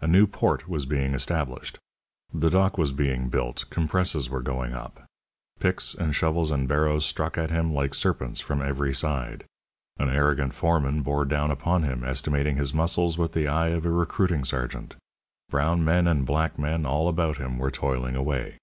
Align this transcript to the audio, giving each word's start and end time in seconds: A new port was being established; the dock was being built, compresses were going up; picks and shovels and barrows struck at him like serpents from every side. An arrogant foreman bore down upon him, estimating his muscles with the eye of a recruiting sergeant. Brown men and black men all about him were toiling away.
A 0.00 0.06
new 0.06 0.26
port 0.26 0.66
was 0.66 0.86
being 0.86 1.12
established; 1.12 1.78
the 2.32 2.48
dock 2.48 2.78
was 2.78 2.92
being 2.94 3.28
built, 3.28 3.66
compresses 3.68 4.30
were 4.30 4.40
going 4.40 4.72
up; 4.72 5.04
picks 5.60 5.92
and 5.94 6.14
shovels 6.14 6.50
and 6.50 6.66
barrows 6.66 7.04
struck 7.04 7.36
at 7.36 7.50
him 7.50 7.74
like 7.74 7.92
serpents 7.92 8.40
from 8.40 8.62
every 8.62 8.94
side. 8.94 9.44
An 9.98 10.08
arrogant 10.08 10.54
foreman 10.54 11.02
bore 11.02 11.26
down 11.26 11.50
upon 11.50 11.82
him, 11.82 12.04
estimating 12.04 12.56
his 12.56 12.72
muscles 12.72 13.18
with 13.18 13.32
the 13.34 13.48
eye 13.48 13.68
of 13.68 13.84
a 13.84 13.90
recruiting 13.90 14.46
sergeant. 14.46 14.96
Brown 15.50 15.84
men 15.84 16.06
and 16.08 16.24
black 16.24 16.58
men 16.58 16.86
all 16.86 17.06
about 17.06 17.36
him 17.36 17.58
were 17.58 17.70
toiling 17.70 18.16
away. 18.16 18.56